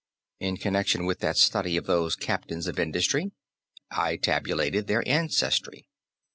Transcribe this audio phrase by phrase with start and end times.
[0.39, 3.33] In connection with that study of those captains of industry,
[3.91, 5.89] I tabulated their ancestry.